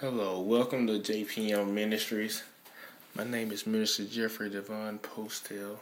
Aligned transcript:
Hello, 0.00 0.38
welcome 0.38 0.86
to 0.86 1.00
JPM 1.00 1.72
Ministries. 1.72 2.44
My 3.16 3.24
name 3.24 3.50
is 3.50 3.66
Minister 3.66 4.04
Jeffery 4.04 4.48
Devon 4.48 5.00
Postell, 5.00 5.78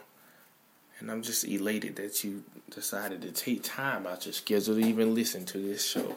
and 0.97 1.11
I'm 1.11 1.21
just 1.21 1.43
elated 1.43 1.97
that 1.97 2.23
you 2.23 2.43
decided 2.71 3.21
to 3.21 3.31
take 3.31 3.61
time 3.61 4.07
out 4.07 4.25
your 4.25 4.33
schedule 4.33 4.73
to 4.73 4.81
even 4.81 5.13
listen 5.13 5.45
to 5.45 5.59
this 5.59 5.85
show. 5.85 6.15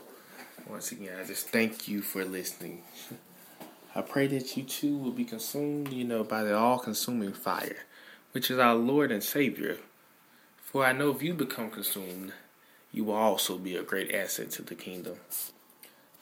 Once 0.66 0.92
again, 0.92 1.12
I 1.22 1.26
just 1.26 1.48
thank 1.50 1.88
you 1.88 2.00
for 2.00 2.24
listening. 2.24 2.84
I 3.94 4.00
pray 4.00 4.28
that 4.28 4.56
you 4.56 4.62
too 4.62 4.96
will 4.96 5.12
be 5.12 5.26
consumed, 5.26 5.92
you 5.92 6.04
know, 6.04 6.24
by 6.24 6.42
the 6.42 6.56
all 6.56 6.78
consuming 6.78 7.34
fire, 7.34 7.84
which 8.32 8.50
is 8.50 8.58
our 8.58 8.76
Lord 8.76 9.12
and 9.12 9.22
Savior. 9.22 9.76
For 10.64 10.86
I 10.86 10.94
know 10.94 11.10
if 11.10 11.22
you 11.22 11.34
become 11.34 11.70
consumed, 11.70 12.32
you 12.92 13.04
will 13.04 13.14
also 13.16 13.58
be 13.58 13.76
a 13.76 13.82
great 13.82 14.10
asset 14.10 14.52
to 14.52 14.62
the 14.62 14.74
kingdom. 14.74 15.16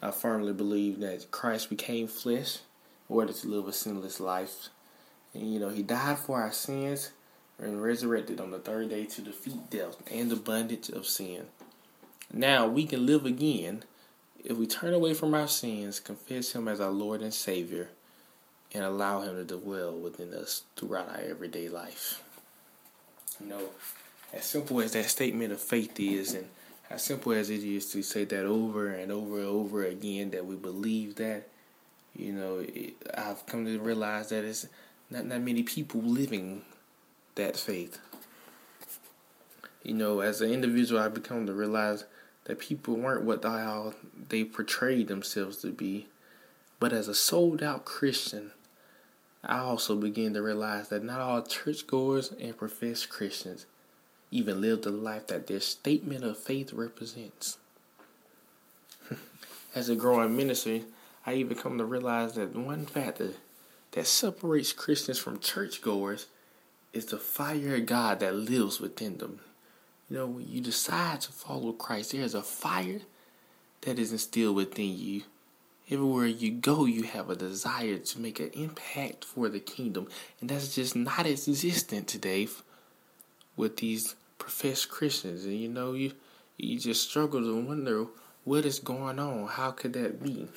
I 0.01 0.11
firmly 0.11 0.53
believe 0.53 1.01
that 1.01 1.31
Christ 1.31 1.71
became 1.71 2.07
flesh 2.07 2.59
in 3.09 3.17
order 3.17 3.33
to 3.33 3.49
live 3.49 3.67
a 3.67 3.73
sinless 3.73 4.21
life. 4.21 4.69
And, 5.35 5.53
you 5.53 5.59
know, 5.59 5.71
he 5.71 5.83
died 5.83 6.19
for 6.19 6.41
our 6.41 6.53
sins 6.53 7.11
and 7.59 7.83
resurrected 7.83 8.41
on 8.41 8.51
the 8.51 8.59
third 8.59 8.91
day 8.91 9.05
to 9.07 9.21
defeat 9.21 9.71
death 9.71 9.97
and 10.13 10.31
the 10.31 10.37
bondage 10.37 10.89
of 10.89 11.07
sin. 11.07 11.47
Now 12.33 12.67
we 12.67 12.87
can 12.87 13.07
live 13.07 13.27
again 13.27 13.83
if 14.45 14.57
we 14.57 14.67
turn 14.67 14.95
away 14.95 15.15
from 15.15 15.35
our 15.35 15.49
sins, 15.49 15.99
confess 15.99 16.53
him 16.53 16.69
as 16.69 16.81
our 16.81 16.91
Lord 16.91 17.23
and 17.23 17.35
Savior, 17.35 17.91
and 18.73 18.85
allow 18.85 19.23
him 19.23 19.35
to 19.35 19.57
dwell 19.57 19.93
within 19.93 20.33
us 20.33 20.63
throughout 20.77 21.09
our 21.09 21.21
everyday 21.21 21.69
life. 21.69 22.23
You 23.41 23.47
know, 23.49 23.63
as 24.33 24.45
simple 24.45 24.81
as 24.81 24.93
that 24.93 25.07
statement 25.07 25.53
of 25.53 25.61
faith 25.61 25.99
is, 25.99 26.35
and 26.35 26.49
as 26.91 27.05
simple 27.05 27.33
as 27.33 27.51
it 27.51 27.63
is 27.63 27.91
to 27.93 28.03
say 28.03 28.25
that 28.25 28.47
over 28.47 28.89
and 28.89 29.13
over 29.13 29.39
and 29.39 29.47
over 29.47 29.85
again 29.85 30.31
that 30.31 30.47
we 30.47 30.57
believe 30.57 31.17
that, 31.17 31.49
you 32.17 32.33
know, 32.33 32.65
it, 32.67 32.95
I've 33.17 33.45
come 33.47 33.67
to 33.67 33.79
realize 33.79 34.31
that 34.31 34.45
it's 34.45 34.67
not 35.11 35.29
that 35.29 35.43
many 35.43 35.63
people 35.63 36.01
living 36.01 36.63
that 37.35 37.57
faith. 37.57 37.99
You 39.83 39.95
know, 39.95 40.21
as 40.21 40.41
an 40.41 40.51
individual, 40.51 41.01
I've 41.01 41.15
become 41.15 41.47
to 41.47 41.53
realize 41.53 42.05
that 42.45 42.59
people 42.59 42.95
weren't 42.95 43.25
what 43.25 43.43
they, 43.43 43.93
they 44.29 44.45
portrayed 44.45 45.09
themselves 45.09 45.59
to 45.59 45.71
be. 45.71 46.09
But 46.81 46.93
as 46.93 47.09
a 47.09 47.15
sold 47.15 47.63
out 47.63 47.85
Christian, 47.85 48.53
I 49.45 49.59
also 49.59 49.95
began 49.97 50.35
to 50.35 50.43
realize 50.43 50.89
that 50.89 51.05
not 51.05 51.21
all 51.21 51.43
churchgoers 51.43 52.33
and 52.41 52.57
professed 52.57 53.09
Christians 53.09 53.67
even 54.31 54.61
live 54.61 54.83
the 54.83 54.91
life 54.91 55.27
that 55.29 55.47
their 55.47 55.61
statement 55.61 56.25
of 56.25 56.39
faith 56.39 56.73
represents. 56.73 57.59
As 59.75 59.89
a 59.89 59.97
growing 59.97 60.37
minister, 60.37 60.81
I 61.25 61.35
even 61.35 61.57
come 61.57 61.79
to 61.79 61.85
realize 61.85 62.35
that 62.35 62.55
one 62.55 62.87
factor 62.87 63.33
that 63.93 64.07
separates 64.07 64.73
Christians 64.73 65.19
from 65.19 65.39
churchgoers 65.39 66.27
is 66.93 67.07
the 67.07 67.19
fire 67.19 67.77
of 67.77 67.87
God 67.87 68.21
that 68.21 68.35
lives 68.35 68.81
within 68.81 69.19
them. 69.19 69.41
You 70.09 70.17
know, 70.17 70.27
when 70.27 70.49
you 70.49 70.61
decide 70.61 71.21
to 71.23 71.33
follow 71.33 71.73
Christ, 71.73 72.13
there 72.13 72.23
is 72.23 72.35
a 72.35 72.43
fire 72.43 73.01
that 73.83 73.99
is 73.99 74.13
instilled 74.13 74.57
within 74.57 74.97
you. 74.97 75.23
Everywhere 75.91 76.27
you 76.27 76.51
go, 76.51 76.85
you 76.85 77.05
have 77.05 77.31
a 77.31 77.37
desire 77.37 77.97
to 77.97 78.21
make 78.21 78.41
an 78.41 78.51
impact 78.53 79.25
for 79.25 79.49
the 79.49 79.61
kingdom. 79.61 80.09
And 80.41 80.51
that's 80.51 80.75
just 80.75 80.95
not 80.95 81.27
existent 81.27 82.09
today 82.09 82.47
with 83.59 83.77
these 83.77 84.15
professed 84.39 84.89
Christians, 84.89 85.45
and 85.45 85.59
you 85.59 85.69
know 85.69 85.93
you 85.93 86.13
you 86.57 86.79
just 86.79 87.11
struggle 87.11 87.43
to 87.43 87.61
wonder 87.61 88.07
what 88.45 88.65
is 88.65 88.79
going 88.79 89.19
on. 89.19 89.49
How 89.49 89.73
could 89.73 89.93
that 89.93 90.23
be? 90.23 90.49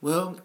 Well, 0.00 0.38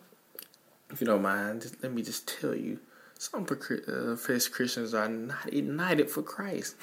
if 0.89 1.01
you 1.01 1.07
don't 1.07 1.21
mind, 1.21 1.61
just, 1.61 1.83
let 1.83 1.93
me 1.93 2.01
just 2.01 2.27
tell 2.27 2.55
you, 2.55 2.79
some 3.19 3.43
uh, 3.43 3.45
professed 3.45 4.51
Christians 4.51 4.93
are 4.93 5.07
not 5.07 5.53
ignited 5.53 6.09
for 6.09 6.23
Christ, 6.23 6.75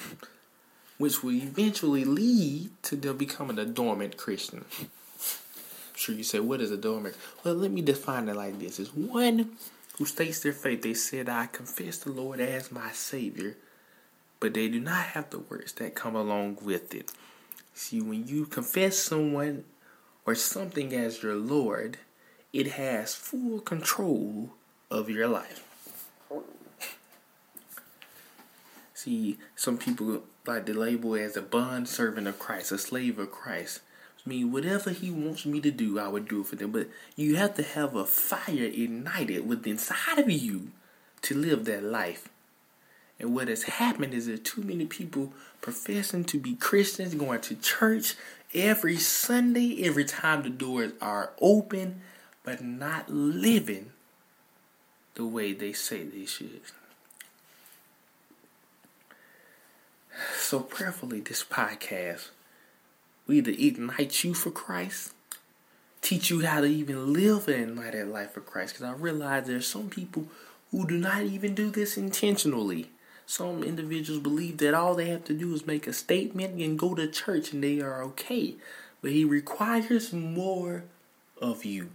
which 0.97 1.21
will 1.21 1.33
eventually 1.33 2.05
lead 2.05 2.69
to 2.83 2.95
them 2.95 3.17
becoming 3.17 3.59
a 3.59 3.65
dormant 3.65 4.15
Christian. 4.15 4.63
I'm 4.79 5.95
sure 5.95 6.15
you 6.15 6.23
say, 6.23 6.39
what 6.39 6.61
is 6.61 6.71
a 6.71 6.77
dormant? 6.77 7.15
Well, 7.43 7.55
let 7.55 7.71
me 7.71 7.81
define 7.81 8.29
it 8.29 8.35
like 8.35 8.59
this: 8.59 8.79
It's 8.79 8.93
one 8.95 9.57
who 9.99 10.05
states 10.05 10.39
their 10.39 10.53
faith. 10.53 10.81
They 10.81 10.95
said, 10.95 11.29
"I 11.29 11.45
confess 11.45 11.99
the 11.99 12.11
Lord 12.11 12.39
as 12.39 12.71
my 12.71 12.91
Savior." 12.91 13.55
but 14.39 14.53
they 14.53 14.69
do 14.69 14.79
not 14.79 15.07
have 15.07 15.29
the 15.29 15.39
words 15.39 15.73
that 15.73 15.95
come 15.95 16.15
along 16.15 16.57
with 16.61 16.93
it. 16.93 17.11
See, 17.73 18.01
when 18.01 18.27
you 18.27 18.45
confess 18.45 18.97
someone 18.97 19.65
or 20.25 20.35
something 20.35 20.93
as 20.93 21.23
your 21.23 21.35
Lord, 21.35 21.97
it 22.53 22.67
has 22.73 23.15
full 23.15 23.59
control 23.59 24.51
of 24.89 25.09
your 25.09 25.27
life. 25.27 25.65
See, 28.93 29.37
some 29.55 29.77
people 29.77 30.23
like 30.45 30.65
to 30.65 30.77
label 30.77 31.15
as 31.15 31.37
a 31.37 31.41
bond 31.41 31.87
servant 31.87 32.27
of 32.27 32.39
Christ, 32.39 32.71
a 32.71 32.77
slave 32.77 33.17
of 33.17 33.31
Christ. 33.31 33.81
Mean, 34.29 34.51
whatever 34.51 34.91
he 34.91 35.09
wants 35.09 35.43
me 35.47 35.59
to 35.59 35.71
do, 35.71 35.97
I 35.97 36.07
would 36.07 36.27
do 36.27 36.41
it 36.41 36.47
for 36.47 36.55
them. 36.55 36.71
But 36.71 36.87
you 37.15 37.37
have 37.37 37.55
to 37.55 37.63
have 37.63 37.95
a 37.95 38.05
fire 38.05 38.63
ignited 38.63 39.47
within 39.47 39.71
inside 39.73 40.19
of 40.19 40.29
you 40.29 40.69
to 41.23 41.35
live 41.35 41.65
that 41.65 41.83
life. 41.83 42.29
And 43.19 43.33
what 43.33 43.47
has 43.47 43.63
happened 43.63 44.13
is 44.13 44.27
that 44.27 44.45
too 44.45 44.61
many 44.61 44.85
people 44.85 45.33
professing 45.61 46.25
to 46.25 46.39
be 46.39 46.53
Christians, 46.53 47.15
going 47.15 47.41
to 47.41 47.55
church 47.55 48.13
every 48.53 48.97
Sunday, 48.97 49.83
every 49.83 50.05
time 50.05 50.43
the 50.43 50.51
doors 50.51 50.91
are 51.01 51.31
open, 51.41 52.01
but 52.43 52.61
not 52.61 53.09
living 53.09 53.91
the 55.15 55.25
way 55.25 55.53
they 55.53 55.73
say 55.73 56.03
they 56.03 56.27
should. 56.27 56.61
So 60.37 60.59
prayerfully, 60.59 61.21
this 61.21 61.43
podcast 61.43 62.29
will 63.29 63.35
either 63.35 63.51
ignite 63.51 64.23
you 64.23 64.33
for 64.33 64.49
Christ, 64.49 65.13
teach 66.01 66.31
you 66.31 66.45
how 66.45 66.61
to 66.61 66.67
even 66.67 67.13
live 67.13 67.47
and 67.47 67.71
ignite 67.71 67.93
that 67.93 68.07
life 68.07 68.31
for 68.31 68.41
Christ. 68.41 68.73
Because 68.73 68.87
I 68.87 68.93
realize 68.93 69.45
there's 69.45 69.67
some 69.67 69.89
people 69.89 70.25
who 70.71 70.87
do 70.87 70.97
not 70.97 71.21
even 71.21 71.53
do 71.53 71.69
this 71.69 71.95
intentionally. 71.95 72.89
Some 73.27 73.63
individuals 73.63 74.23
believe 74.23 74.57
that 74.57 74.73
all 74.73 74.95
they 74.95 75.09
have 75.09 75.25
to 75.25 75.33
do 75.33 75.53
is 75.53 75.67
make 75.67 75.85
a 75.85 75.93
statement 75.93 76.59
and 76.59 76.79
go 76.79 76.95
to 76.95 77.07
church 77.07 77.53
and 77.53 77.63
they 77.63 77.79
are 77.79 78.03
okay. 78.03 78.55
But 79.01 79.11
he 79.11 79.23
requires 79.23 80.11
more 80.11 80.85
of 81.39 81.63
you. 81.63 81.91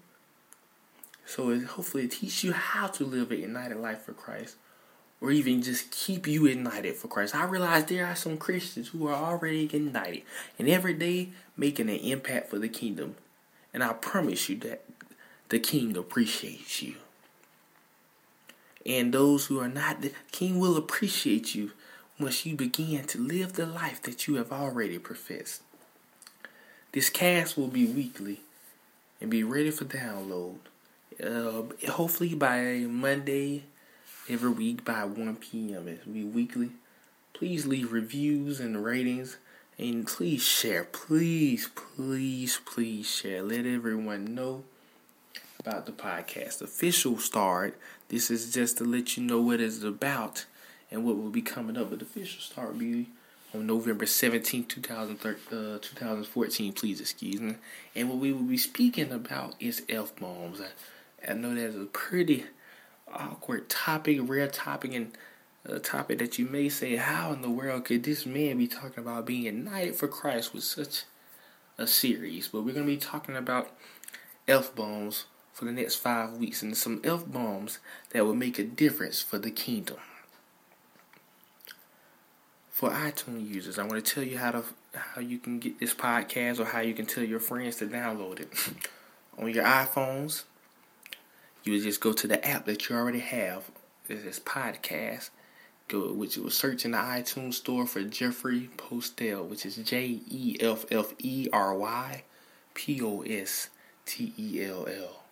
So 1.27 1.51
it, 1.51 1.65
hopefully 1.65 2.05
it 2.05 2.13
teaches 2.13 2.45
you 2.45 2.53
how 2.53 2.87
to 2.89 3.05
live 3.05 3.33
a 3.33 3.37
united 3.37 3.79
life 3.79 4.03
for 4.03 4.13
Christ. 4.13 4.55
Or 5.25 5.31
even 5.31 5.63
just 5.63 5.91
keep 5.91 6.27
you 6.27 6.45
ignited 6.45 6.97
for 6.97 7.09
Christ. 7.09 7.35
I 7.35 7.47
realize 7.47 7.87
there 7.87 8.05
are 8.05 8.15
some 8.15 8.37
Christians 8.37 8.89
who 8.89 9.09
are 9.09 9.15
already 9.15 9.65
ignited 9.65 10.21
and 10.59 10.69
every 10.69 10.93
day 10.93 11.31
making 11.57 11.89
an 11.89 11.97
impact 11.97 12.51
for 12.51 12.59
the 12.59 12.69
kingdom. 12.69 13.17
And 13.73 13.83
I 13.83 13.95
promise 13.95 14.51
you 14.51 14.59
that 14.59 14.85
the 15.49 15.59
king 15.59 15.97
appreciates 15.97 16.83
you. 16.83 16.97
And 18.85 19.15
those 19.15 19.47
who 19.47 19.61
are 19.61 19.69
not, 19.69 20.03
the 20.03 20.13
King 20.31 20.59
will 20.59 20.77
appreciate 20.77 21.55
you 21.55 21.73
once 22.21 22.45
you 22.45 22.55
begin 22.55 23.05
to 23.07 23.19
live 23.19 23.55
the 23.55 23.65
life 23.65 24.03
that 24.03 24.27
you 24.27 24.35
have 24.35 24.53
already 24.53 24.99
professed. 24.99 25.63
This 26.93 27.09
cast 27.09 27.57
will 27.57 27.69
be 27.69 27.87
weekly 27.87 28.41
and 29.23 29.31
be 29.31 29.43
ready 29.43 29.71
for 29.71 29.87
download. 29.87 30.59
Uh, 31.23 31.63
hopefully 31.91 32.35
by 32.35 32.85
Monday 32.89 33.65
every 34.29 34.51
week 34.51 34.85
by 34.85 35.05
1 35.05 35.37
p.m. 35.37 35.89
It 35.89 36.07
will 36.07 36.15
be 36.15 36.25
weekly. 36.25 36.71
Please 37.33 37.67
leave 37.67 37.93
reviews 37.93 38.61
and 38.61 38.85
ratings 38.85 39.37
and 39.79 40.07
please 40.07 40.43
share. 40.43 40.85
Please, 40.85 41.69
please, 41.75 42.61
please 42.65 43.11
share. 43.11 43.43
Let 43.43 43.67
everyone 43.67 44.35
know 44.35 44.65
about 45.59 45.87
the 45.87 45.93
podcast. 45.93 46.63
Official 46.63 47.19
start. 47.19 47.77
This 48.09 48.31
is 48.31 48.53
just 48.53 48.79
to 48.79 48.85
let 48.85 49.17
you 49.17 49.25
know 49.25 49.41
what 49.41 49.61
it's 49.61 49.83
about 49.83 50.47
and 50.91 51.05
what 51.05 51.17
will 51.17 51.31
be 51.31 51.43
coming 51.43 51.77
up. 51.77 51.91
But 51.91 51.99
the 51.99 52.05
official 52.05 52.41
start 52.41 52.73
will 52.73 52.81
be 52.81 53.09
on 53.53 53.67
November 53.67 54.07
17, 54.07 54.65
2013, 54.67 55.59
uh, 55.59 55.79
2014. 55.81 56.73
Please 56.73 57.01
excuse 57.01 57.41
me. 57.41 57.57
And 57.95 58.09
what 58.09 58.19
we 58.19 58.33
will 58.33 58.43
be 58.43 58.59
speaking 58.59 59.13
about 59.13 59.55
is 59.61 59.83
F 59.89 60.15
bombs. 60.17 60.61
I, 60.61 61.31
I 61.31 61.35
know 61.35 61.55
that's 61.55 61.77
a 61.77 61.87
pretty 61.87 62.45
awkward 63.15 63.69
topic, 63.69 64.19
rare 64.23 64.49
topic, 64.49 64.95
and 64.95 65.17
a 65.65 65.79
topic 65.79 66.19
that 66.19 66.39
you 66.39 66.47
may 66.47 66.69
say, 66.69 66.97
how 66.97 67.33
in 67.33 67.43
the 67.43 67.51
world 67.51 67.85
could 67.85 68.05
this 68.05 68.27
man 68.27 68.59
be 68.59 68.67
talking 68.67 69.03
about 69.03 69.27
being 69.27 69.45
united 69.45 69.95
for 69.95 70.09
Christ 70.09 70.53
with 70.53 70.65
such 70.65 71.05
a 71.79 71.87
series? 71.87 72.49
But 72.49 72.63
we're 72.63 72.75
going 72.75 72.87
to 72.87 72.93
be 72.93 72.99
talking 72.99 73.37
about 73.37 73.71
F 74.47 74.75
bombs 74.75 75.25
for 75.53 75.65
the 75.65 75.73
next 75.73 75.97
five 75.97 76.33
weeks 76.33 76.63
and 76.63 76.77
some 76.77 77.01
F 77.05 77.25
bombs 77.27 77.79
that 78.11 78.25
will 78.25 78.35
make 78.35 78.59
a 78.59 78.65
difference 78.65 79.23
for 79.23 79.39
the 79.39 79.51
kingdom. 79.51 79.97
For 82.71 82.91
iTunes 82.91 83.49
users, 83.49 83.79
I 83.79 83.85
want 83.85 84.05
to 84.05 84.15
tell 84.15 84.25
you 84.25 84.37
how 84.37 84.51
to 84.51 84.65
how 84.95 85.21
you 85.21 85.39
can 85.39 85.59
get 85.59 85.81
this 85.81 85.95
podcast 85.95 86.61
or 86.61 86.67
how 86.67 86.81
you 86.81 86.95
can 86.95 87.07
tell 87.07 87.25
your 87.25 87.41
friends 87.41 87.77
to 87.77 87.87
download 87.87 88.41
it. 88.41 88.49
on 89.39 89.51
your 89.51 89.65
iPhones, 89.65 90.45
you 91.65 91.73
would 91.73 91.83
just 91.83 92.01
go 92.01 92.13
to 92.13 92.27
the 92.27 92.47
app 92.47 92.67
that 92.67 92.89
you 92.89 92.97
already 92.97 93.21
have. 93.21 93.71
This 94.07 94.25
is 94.25 94.39
podcast. 94.39 95.31
Go, 95.89 96.13
which 96.13 96.37
you 96.37 96.43
will 96.43 96.51
search 96.51 96.85
in 96.85 96.93
the 96.93 96.99
iTunes 96.99 97.55
store 97.55 97.87
for 97.87 98.03
Jeffery 98.03 98.71
Postell, 98.77 99.47
which 99.47 99.67
is 99.67 99.77
J 99.77 100.21
E 100.31 100.57
F 100.61 100.85
F 100.91 101.15
E 101.19 101.49
R 101.53 101.75
Y 101.75 102.25
P 102.75 103.03
O 103.03 103.23
S 103.23 103.71
T 104.07 104.33
E 104.39 104.65
L 104.65 104.87
L. 104.87 105.23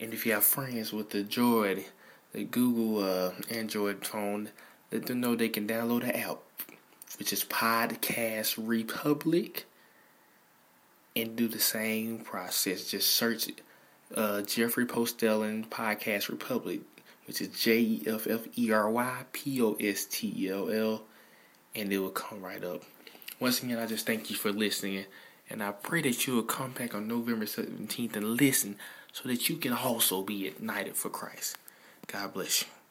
And 0.00 0.12
if 0.12 0.26
you 0.26 0.32
have 0.32 0.44
friends 0.44 0.92
with 0.92 1.10
the 1.10 1.22
Droid, 1.22 1.84
the 2.32 2.44
Google 2.44 3.04
uh, 3.04 3.32
Android 3.50 4.04
phone, 4.04 4.50
let 4.90 5.06
them 5.06 5.20
know 5.20 5.34
they 5.34 5.48
can 5.48 5.66
download 5.66 6.02
the 6.02 6.16
app, 6.16 6.38
which 7.18 7.32
is 7.32 7.44
Podcast 7.44 8.54
Republic, 8.58 9.64
and 11.14 11.36
do 11.36 11.46
the 11.46 11.60
same 11.60 12.18
process. 12.18 12.90
Just 12.90 13.14
search 13.14 13.48
uh, 14.14 14.42
Jeffery 14.42 14.86
Postell 14.86 15.48
and 15.48 15.68
Podcast 15.68 16.28
Republic, 16.28 16.80
which 17.26 17.40
is 17.40 17.48
J 17.48 17.78
E 17.78 18.02
F 18.06 18.26
F 18.26 18.46
E 18.56 18.72
R 18.72 18.90
Y 18.90 19.24
P 19.32 19.62
O 19.62 19.76
S 19.80 20.04
T 20.04 20.32
E 20.36 20.50
L 20.50 20.70
L, 20.70 21.02
and 21.74 21.92
it 21.92 21.98
will 21.98 22.10
come 22.10 22.42
right 22.42 22.62
up. 22.62 22.82
Once 23.40 23.62
again, 23.62 23.78
I 23.78 23.86
just 23.86 24.06
thank 24.06 24.30
you 24.30 24.36
for 24.36 24.52
listening, 24.52 25.04
and 25.50 25.62
I 25.62 25.72
pray 25.72 26.02
that 26.02 26.26
you 26.26 26.34
will 26.34 26.42
come 26.42 26.72
back 26.72 26.94
on 26.94 27.08
November 27.08 27.46
17th 27.46 28.16
and 28.16 28.36
listen 28.36 28.76
so 29.12 29.28
that 29.28 29.48
you 29.48 29.56
can 29.56 29.72
also 29.72 30.22
be 30.22 30.46
ignited 30.46 30.96
for 30.96 31.08
Christ. 31.08 31.56
God 32.06 32.32
bless 32.32 32.62
you. 32.62 32.83